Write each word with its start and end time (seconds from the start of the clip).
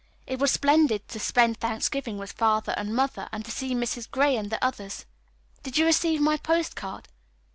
It 0.25 0.39
was 0.39 0.49
splendid 0.49 1.07
to 1.09 1.19
spend 1.19 1.57
Thanksgiving 1.57 2.17
with 2.17 2.31
Father 2.31 2.73
and 2.75 2.95
Mother, 2.95 3.29
and 3.31 3.45
to 3.45 3.51
see 3.51 3.75
Mrs. 3.75 4.09
Gray 4.09 4.35
and 4.35 4.49
the 4.49 4.57
others. 4.65 5.05
Did 5.61 5.77
you 5.77 5.85
receive 5.85 6.19
my 6.19 6.37
postcard? 6.37 7.07